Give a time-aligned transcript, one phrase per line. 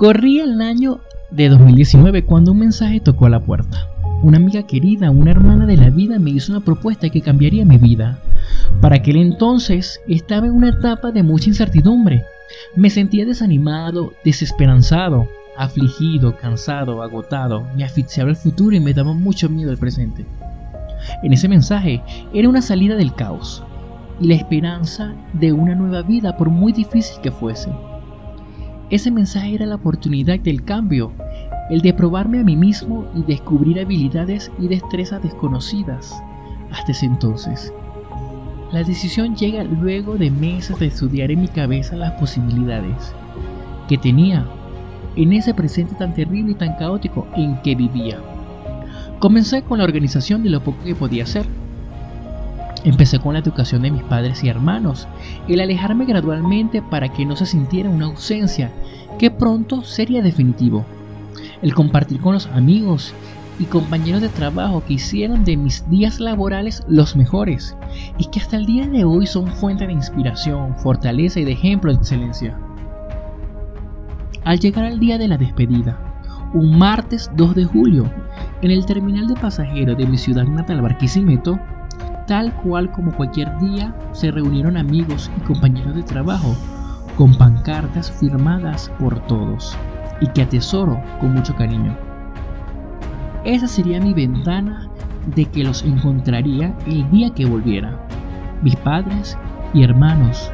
[0.00, 1.00] Corría el año
[1.30, 3.86] de 2019 cuando un mensaje tocó a la puerta.
[4.22, 7.76] Una amiga querida, una hermana de la vida me hizo una propuesta que cambiaría mi
[7.76, 8.18] vida.
[8.80, 12.24] Para aquel entonces estaba en una etapa de mucha incertidumbre.
[12.74, 15.28] Me sentía desanimado, desesperanzado,
[15.58, 17.66] afligido, cansado, agotado.
[17.76, 20.24] Me asfixiaba el futuro y me daba mucho miedo el presente.
[21.22, 23.62] En ese mensaje era una salida del caos
[24.18, 27.68] y la esperanza de una nueva vida por muy difícil que fuese.
[28.90, 31.12] Ese mensaje era la oportunidad del cambio,
[31.70, 36.20] el de probarme a mí mismo y descubrir habilidades y destrezas desconocidas
[36.72, 37.72] hasta ese entonces.
[38.72, 43.14] La decisión llega luego de meses de estudiar en mi cabeza las posibilidades
[43.88, 44.44] que tenía
[45.14, 48.18] en ese presente tan terrible y tan caótico en que vivía.
[49.20, 51.46] Comencé con la organización de lo poco que podía hacer.
[52.82, 55.06] Empecé con la educación de mis padres y hermanos,
[55.48, 58.70] el alejarme gradualmente para que no se sintiera una ausencia
[59.18, 60.86] que pronto sería definitivo,
[61.60, 63.12] el compartir con los amigos
[63.58, 67.76] y compañeros de trabajo que hicieron de mis días laborales los mejores
[68.16, 71.92] y que hasta el día de hoy son fuente de inspiración, fortaleza y de ejemplo
[71.92, 72.58] de excelencia.
[74.44, 75.98] Al llegar al día de la despedida,
[76.54, 78.10] un martes 2 de julio,
[78.62, 81.60] en el terminal de pasajeros de mi ciudad natal Barquisimeto,
[82.30, 86.54] tal cual como cualquier día, se reunieron amigos y compañeros de trabajo
[87.18, 89.76] con pancartas firmadas por todos
[90.20, 91.92] y que atesoro con mucho cariño.
[93.42, 94.88] Esa sería mi ventana
[95.34, 97.98] de que los encontraría el día que volviera.
[98.62, 99.36] Mis padres
[99.74, 100.52] y hermanos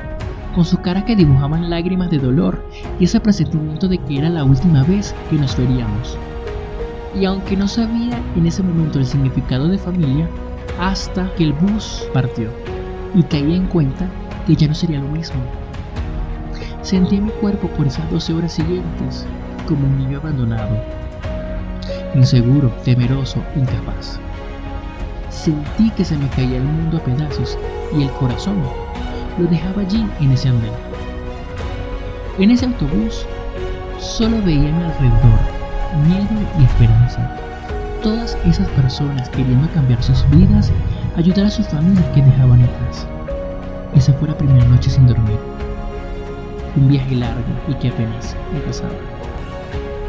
[0.55, 2.59] con su cara que dibujaban lágrimas de dolor
[2.99, 6.17] y ese presentimiento de que era la última vez que nos veríamos.
[7.21, 10.27] Y aunque no sabía en ese momento el significado de familia,
[10.79, 12.51] hasta que el bus partió
[13.15, 14.09] y caí en cuenta
[14.47, 15.41] que ya no sería lo mismo.
[16.83, 19.27] Sentí mi cuerpo por esas 12 horas siguientes
[19.67, 20.77] como un niño abandonado,
[22.15, 24.19] inseguro, temeroso, incapaz.
[25.31, 27.59] Sentí que se me caía el mundo a pedazos
[27.97, 28.57] y el corazón
[29.39, 30.73] lo dejaba allí en ese andén.
[32.39, 33.27] En ese autobús
[33.99, 35.57] solo veía mi alrededor
[36.05, 36.29] miedo
[36.59, 37.46] y esperanza.
[38.03, 40.73] Todas esas personas queriendo cambiar sus vidas,
[41.17, 43.07] ayudar a sus familias que dejaban atrás.
[43.95, 45.39] Esa fue la primera noche sin dormir.
[46.77, 48.93] Un viaje largo y que apenas empezaba.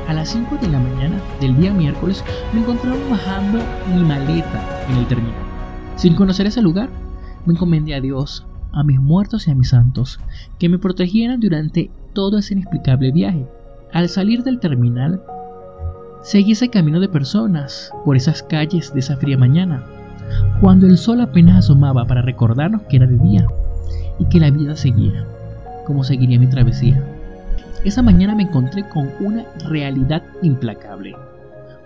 [0.08, 3.60] A las 5 de la mañana del día miércoles me encontraba bajando
[3.94, 5.34] mi maleta en el terminal.
[5.96, 6.90] Sin conocer ese lugar,
[7.46, 10.20] me encomendé a Dios a mis muertos y a mis santos,
[10.60, 13.48] que me protegieran durante todo ese inexplicable viaje.
[13.92, 15.24] Al salir del terminal,
[16.28, 19.82] seguí ese camino de personas por esas calles de esa fría mañana,
[20.60, 23.48] cuando el sol apenas asomaba para recordarnos que era de día
[24.20, 25.26] y que la vida seguía,
[25.86, 27.02] como seguiría mi travesía.
[27.86, 31.16] Esa mañana me encontré con una realidad implacable.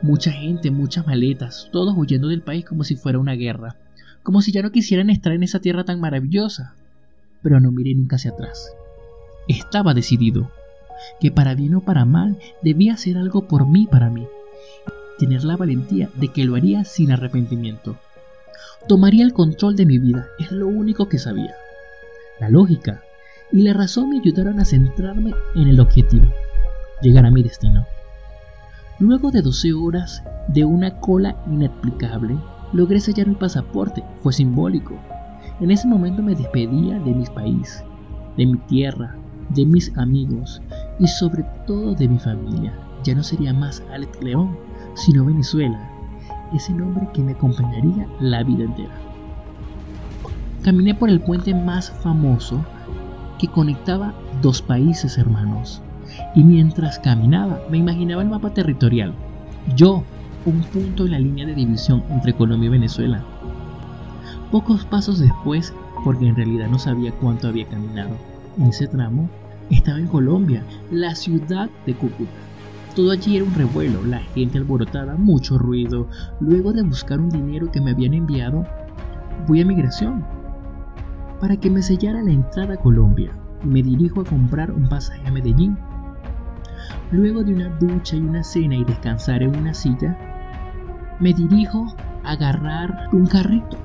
[0.02, 3.76] Mucha gente, muchas maletas, todos huyendo del país como si fuera una guerra
[4.24, 6.76] como si ya no quisieran estar en esa tierra tan maravillosa.
[7.42, 8.72] Pero no miré nunca hacia atrás.
[9.48, 10.52] Estaba decidido
[11.20, 14.28] que para bien o para mal debía hacer algo por mí para mí.
[15.20, 17.98] Tener la valentía de que lo haría sin arrepentimiento.
[18.88, 21.54] Tomaría el control de mi vida, es lo único que sabía.
[22.40, 23.04] La lógica
[23.52, 26.26] y la razón me ayudaron a centrarme en el objetivo,
[27.02, 27.86] llegar a mi destino.
[29.00, 32.38] Luego de 12 horas de una cola inexplicable,
[32.74, 34.96] logré sellar mi pasaporte, fue simbólico.
[35.60, 37.84] En ese momento me despedía de mi país,
[38.38, 39.16] de mi tierra,
[39.54, 40.62] de mis amigos
[41.00, 42.74] y sobre todo de mi familia.
[43.04, 44.58] Ya no sería más Alex León,
[44.94, 45.90] sino Venezuela,
[46.54, 48.94] ese nombre que me acompañaría la vida entera.
[50.64, 52.64] Caminé por el puente más famoso
[53.40, 55.82] que conectaba dos países hermanos,
[56.36, 59.14] y mientras caminaba me imaginaba el mapa territorial.
[59.76, 60.04] Yo,
[60.46, 63.24] un punto en la línea de división entre Colombia y Venezuela.
[64.52, 65.74] Pocos pasos después,
[66.04, 68.12] porque en realidad no sabía cuánto había caminado,
[68.58, 69.30] en ese tramo
[69.76, 72.32] estaba en Colombia, la ciudad de Cúcuta.
[72.96, 76.08] Todo allí era un revuelo, la gente alborotada, mucho ruido.
[76.42, 78.66] Luego de buscar un dinero que me habían enviado,
[79.48, 80.26] voy a migración
[81.40, 83.32] para que me sellara la entrada a Colombia.
[83.64, 85.78] Me dirijo a comprar un pasaje a Medellín.
[87.12, 90.18] Luego de una ducha y una cena y descansar en una silla,
[91.20, 93.78] me dirijo a agarrar un carrito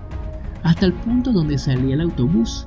[0.62, 2.66] hasta el punto donde salía el autobús.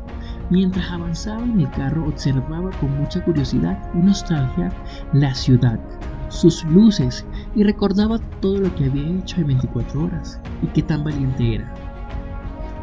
[0.49, 4.71] Mientras avanzaba en el carro observaba con mucha curiosidad y nostalgia
[5.13, 5.79] la ciudad,
[6.29, 7.23] sus luces
[7.55, 11.71] y recordaba todo lo que había hecho en 24 horas y qué tan valiente era.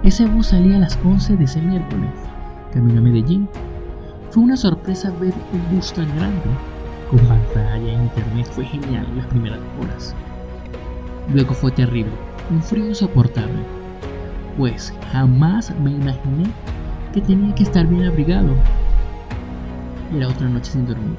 [0.05, 2.11] Ese bus salía a las 11 de ese miércoles.
[2.73, 3.49] Camino a Medellín.
[4.31, 6.43] Fue una sorpresa ver un bus tan grande.
[7.11, 10.15] con pantalla e internet fue genial en las primeras horas.
[11.33, 12.13] Luego fue terrible,
[12.51, 13.63] un frío insoportable,
[14.57, 16.45] pues jamás me imaginé
[17.17, 18.55] que tenía que estar bien abrigado.
[20.15, 21.17] Era otra noche sin dormir.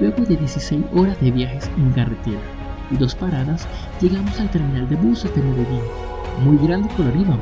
[0.00, 2.40] Luego de 16 horas de viajes en carretera
[2.90, 3.68] y dos paradas,
[4.00, 5.82] llegamos al terminal de buses de Medellín,
[6.42, 7.36] muy grande y colorido.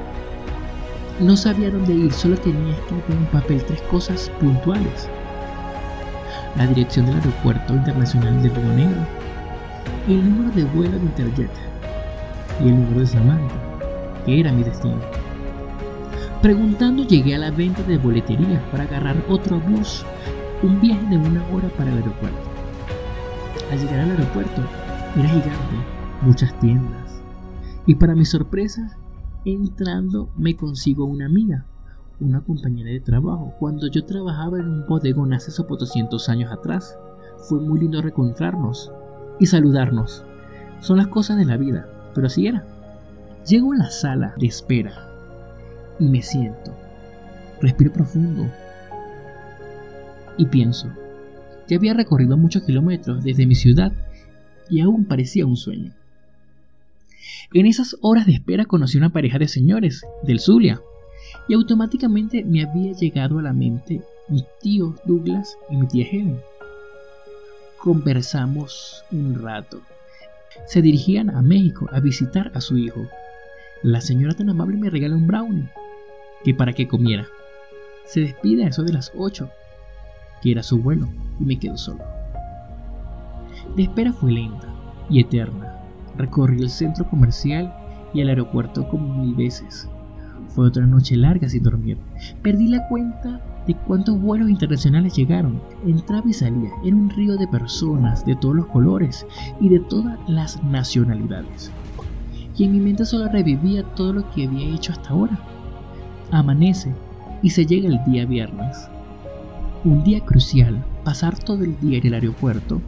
[1.21, 5.09] No sabía dónde ir, solo tenía escrito en un papel tres cosas puntuales.
[6.57, 8.89] La dirección del aeropuerto internacional de Río
[10.09, 11.51] el número de vuelo de Interjet
[12.61, 13.55] y el número de Salamanca,
[14.27, 15.28] que era mi destino.
[16.43, 20.07] Preguntando llegué a la venta de boletería para agarrar otro bus,
[20.63, 22.39] un viaje de una hora para el aeropuerto.
[23.73, 24.63] Al llegar al aeropuerto,
[25.17, 25.75] era gigante,
[26.23, 27.21] muchas tiendas,
[27.87, 28.97] y para mi sorpresa,
[29.45, 31.67] entrando me consigo una amiga,
[32.21, 36.97] una compañera de trabajo, cuando yo trabajaba en un bodegón hace 200 años atrás.
[37.49, 38.93] Fue muy lindo reencontrarnos
[39.41, 40.25] y saludarnos.
[40.81, 42.65] Son las cosas de la vida, pero así era.
[43.45, 45.08] Llego a la sala de espera
[45.99, 46.75] y me siento.
[47.61, 48.51] Respiro profundo
[50.37, 50.89] y pienso.
[51.69, 53.93] Ya había recorrido muchos kilómetros desde mi ciudad
[54.71, 55.93] y aún parecía un sueño.
[57.53, 60.81] En esas horas de espera conocí una pareja de señores del Zulia
[61.49, 66.41] y automáticamente me había llegado a la mente mi tío Douglas y mi tía Helen.
[67.79, 69.81] Conversamos un rato.
[70.67, 73.07] Se dirigían a México a visitar a su hijo.
[73.83, 75.69] La señora tan amable me regala un brownie,
[76.45, 77.27] que para que comiera.
[78.05, 79.49] Se despide a eso de las 8,
[80.43, 81.09] que era su vuelo,
[81.41, 82.05] y me quedo solo.
[83.77, 84.69] La espera fue lenta
[85.11, 85.75] y eterna.
[86.17, 87.73] Recorrí el centro comercial
[88.15, 89.89] y el aeropuerto como mil veces.
[90.49, 91.99] Fue otra noche larga sin dormir.
[92.43, 95.61] Perdí la cuenta de cuántos vuelos internacionales llegaron.
[95.87, 96.71] Entraba y salía.
[96.85, 99.27] Era un río de personas de todos los colores
[99.61, 101.71] y de todas las nacionalidades.
[102.57, 105.39] Y en mi mente solo revivía todo lo que había hecho hasta ahora.
[106.31, 106.93] Amanece
[107.43, 108.89] y se llega el día viernes.
[109.85, 112.83] Un día crucial, pasar todo el día en el aeropuerto.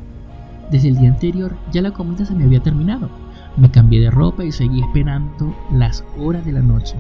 [0.71, 3.09] Desde el día anterior ya la comida se me había terminado.
[3.57, 6.97] Me cambié de ropa y seguí esperando las horas de la noche.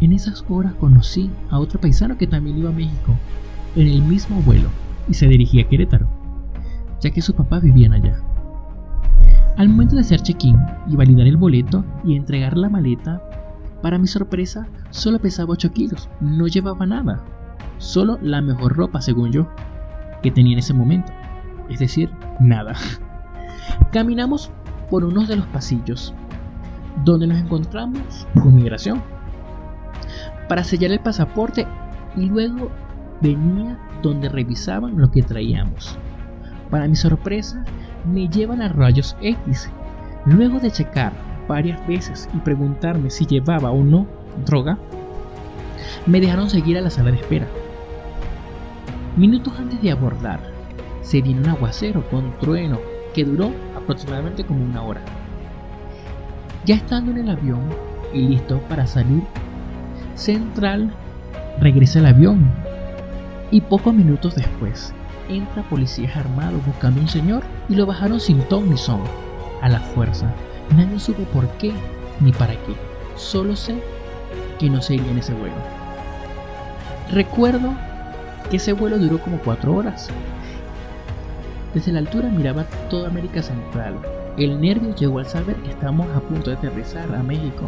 [0.00, 3.14] En esas horas conocí a otro paisano que también iba a México,
[3.76, 4.68] en el mismo vuelo,
[5.08, 6.06] y se dirigía a Querétaro,
[7.00, 8.20] ya que sus papás vivían allá.
[9.56, 10.56] Al momento de hacer check-in
[10.88, 13.22] y validar el boleto y entregar la maleta,
[13.84, 17.22] para mi sorpresa, solo pesaba 8 kilos, no llevaba nada,
[17.76, 19.46] solo la mejor ropa según yo,
[20.22, 21.12] que tenía en ese momento,
[21.68, 22.10] es decir,
[22.40, 22.72] nada.
[23.92, 24.50] Caminamos
[24.88, 26.14] por uno de los pasillos,
[27.04, 29.02] donde nos encontramos con migración
[30.48, 31.66] para sellar el pasaporte
[32.16, 32.70] y luego
[33.20, 35.98] venía donde revisaban lo que traíamos.
[36.70, 37.62] Para mi sorpresa,
[38.10, 39.68] me llevan a rayos X.
[40.24, 41.12] Luego de checar
[41.48, 44.06] varias veces y preguntarme si llevaba o no
[44.46, 44.78] droga,
[46.06, 47.46] me dejaron seguir a la sala de espera.
[49.16, 50.40] Minutos antes de abordar,
[51.02, 52.78] se vino un aguacero con trueno
[53.14, 55.02] que duró aproximadamente como una hora.
[56.64, 57.62] Ya estando en el avión
[58.12, 59.22] y listo para salir,
[60.14, 60.92] Central
[61.60, 62.50] regresa al avión
[63.50, 64.94] y pocos minutos después
[65.28, 69.00] entra policías armados buscando un señor y lo bajaron sin ton ni son,
[69.62, 70.32] a la fuerza.
[70.76, 71.72] Nadie supo por qué
[72.20, 72.74] ni para qué.
[73.16, 73.82] Solo sé
[74.58, 75.54] que no seguía en ese vuelo.
[77.10, 77.72] Recuerdo
[78.50, 80.08] que ese vuelo duró como cuatro horas.
[81.74, 83.94] Desde la altura miraba toda América Central.
[84.36, 87.64] El nervio llegó al saber que estábamos a punto de aterrizar a México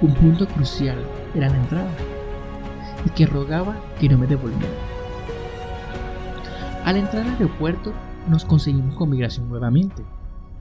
[0.00, 0.98] un punto crucial
[1.34, 1.90] era la entrada
[3.06, 4.70] y que rogaba que no me devolvieran.
[6.84, 7.92] Al entrar al aeropuerto
[8.28, 10.04] nos conseguimos con migración nuevamente,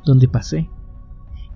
[0.06, 0.70] donde pasé,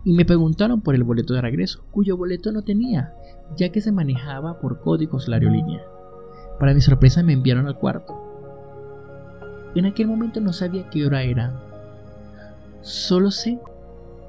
[0.08, 3.14] y me preguntaron por el boleto de regreso, cuyo boleto no tenía,
[3.58, 5.82] ya que se manejaba por códigos la aerolínea.
[6.62, 8.16] Para mi sorpresa me enviaron al cuarto.
[9.76, 11.62] En aquel momento no sabía qué hora era,
[12.80, 13.60] solo sé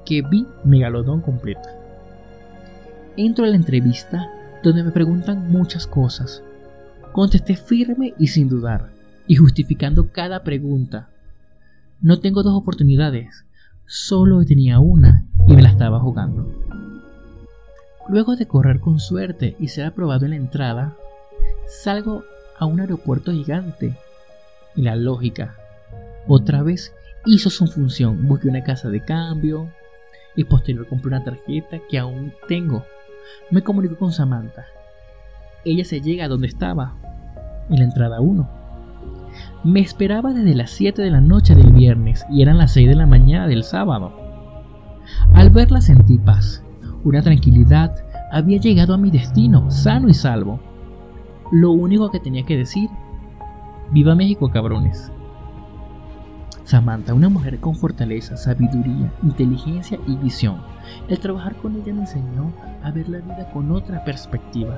[0.05, 1.69] que vi Megalodón completa.
[3.15, 4.29] Entro a la entrevista
[4.61, 6.43] donde me preguntan muchas cosas.
[7.13, 8.89] Contesté firme y sin dudar,
[9.27, 11.07] y justificando cada pregunta.
[12.01, 13.45] No tengo dos oportunidades,
[13.85, 15.28] solo tenía una
[15.79, 16.45] estaba jugando.
[18.09, 20.97] Luego de correr con suerte y ser aprobado en la entrada,
[21.67, 22.25] salgo
[22.57, 23.95] a un aeropuerto gigante
[24.75, 25.55] y la lógica
[26.27, 26.93] otra vez
[27.25, 28.27] hizo su función.
[28.27, 29.69] Busqué una casa de cambio
[30.35, 32.83] y posterior compré una tarjeta que aún tengo
[33.49, 34.65] me comunico con Samantha.
[35.63, 36.95] Ella se llega a donde estaba,
[37.69, 38.49] en la entrada 1.
[39.63, 42.95] Me esperaba desde las 7 de la noche del viernes y eran las 6 de
[42.95, 44.28] la mañana del sábado.
[45.33, 46.63] Al verla sentí paz,
[47.03, 47.95] una tranquilidad,
[48.31, 50.59] había llegado a mi destino, sano y salvo.
[51.51, 52.89] Lo único que tenía que decir,
[53.91, 55.11] viva México cabrones.
[56.63, 60.57] Samantha, una mujer con fortaleza, sabiduría, inteligencia y visión.
[61.07, 64.77] El trabajar con ella me enseñó a ver la vida con otra perspectiva,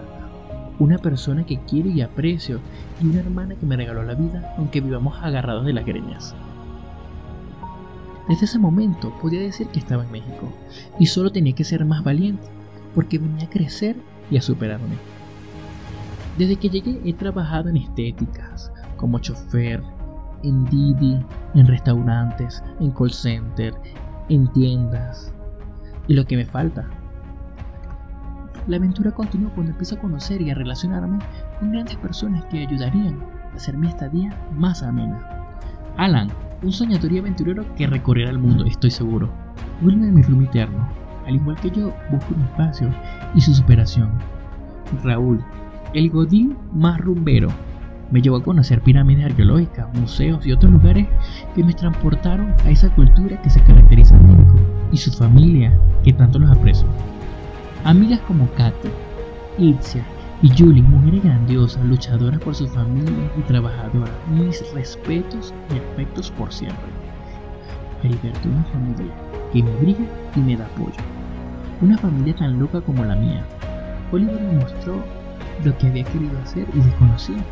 [0.80, 2.60] una persona que quiero y aprecio
[3.02, 6.34] y una hermana que me regaló la vida aunque vivamos agarrados de las greñas.
[8.32, 10.48] Desde ese momento podía decir que estaba en México
[10.98, 12.48] y solo tenía que ser más valiente
[12.96, 13.98] porque venía a crecer
[14.30, 14.96] y a superarme.
[16.38, 19.84] Desde que llegué he trabajado en estéticas, como chofer,
[20.44, 21.20] en Didi,
[21.56, 23.74] en restaurantes, en call center,
[24.30, 25.34] en tiendas.
[26.08, 26.88] Y lo que me falta,
[28.66, 31.20] la aventura continúa cuando empiezo a conocer y a relacionarme
[31.60, 33.22] con grandes personas que ayudarían
[33.52, 35.20] a hacer mi estadía más amena.
[35.98, 36.30] Alan,
[36.63, 39.30] un soñador y aventurero que recorrerá el mundo, estoy seguro.
[39.82, 40.88] Wilmer, mi rumbo eterno,
[41.25, 42.94] al igual que yo, busco un espacio
[43.34, 44.12] y su superación.
[45.03, 45.44] Raúl,
[45.94, 47.50] el godín más rumbero,
[48.12, 51.08] me llevó a conocer pirámides arqueológicas, museos y otros lugares
[51.56, 54.60] que me transportaron a esa cultura que se caracteriza en México
[54.91, 56.88] y su familia, que tanto los aprecio.
[57.86, 58.89] Amigas como Katy,
[59.58, 60.06] Itzia
[60.44, 66.52] y Julie, mujeres grandiosas, luchadoras por su familia y trabajadoras, mis respetos y afectos por
[66.52, 66.90] siempre.
[68.02, 69.14] Heriberto, una familia
[69.54, 70.06] que me brilla
[70.36, 70.98] y me da apoyo.
[71.82, 73.44] Una familia tan loca como la mía.
[74.12, 74.96] Oliver me mostró
[75.64, 77.44] lo que había querido hacer y desconocía,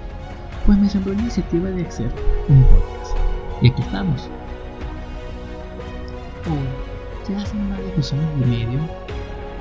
[0.66, 2.12] pues me sembró la iniciativa de hacer
[2.48, 3.18] un podcast.
[3.62, 4.28] Y aquí estamos.
[6.48, 8.80] Hoy, ya hace más de dos años y medio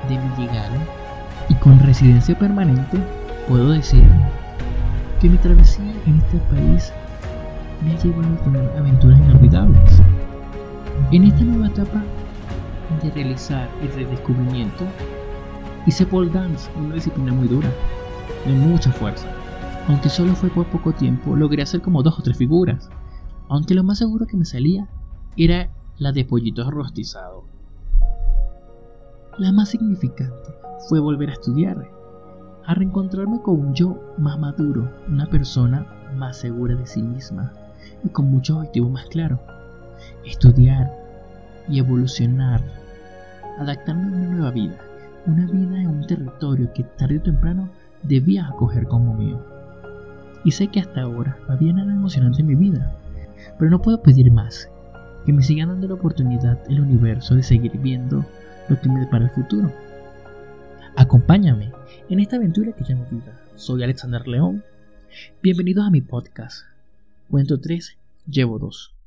[0.09, 0.79] de mi llegada
[1.49, 2.97] y con residencia permanente,
[3.49, 4.03] puedo decir
[5.19, 6.93] que mi travesía en este país
[7.83, 10.01] me ha llevado a tener aventuras inolvidables.
[11.11, 12.03] En esta nueva etapa
[13.01, 14.85] de realizar el redescubrimiento,
[15.87, 17.69] hice pole dance, una disciplina muy dura,
[18.45, 19.27] de mucha fuerza.
[19.87, 22.87] Aunque solo fue por poco tiempo, logré hacer como dos o tres figuras.
[23.47, 24.87] Aunque lo más seguro que me salía
[25.37, 27.45] era la de pollitos rostizados.
[29.39, 30.53] La más significante
[30.87, 31.98] fue volver a estudiar,
[32.65, 35.85] a reencontrarme con un yo más maduro, una persona
[36.15, 37.51] más segura de sí misma
[38.03, 39.39] y con muchos objetivos más claros.
[40.25, 40.91] Estudiar
[41.67, 42.61] y evolucionar,
[43.59, 44.77] adaptarme a una nueva vida,
[45.25, 47.69] una vida en un territorio que tarde o temprano
[48.03, 49.39] debía acoger como mío.
[50.43, 52.95] Y sé que hasta ahora no había nada emocionante en mi vida,
[53.57, 54.69] pero no puedo pedir más,
[55.25, 58.25] que me sigan dando la oportunidad el universo de seguir viendo
[58.69, 59.71] lo que me depara el futuro.
[60.95, 61.71] Acompáñame
[62.09, 63.39] en esta aventura que llamo vida.
[63.55, 64.63] Soy Alexander León.
[65.41, 66.65] Bienvenidos a mi podcast.
[67.29, 68.98] Cuento 3, llevo 2.